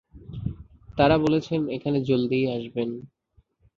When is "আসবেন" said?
2.49-2.89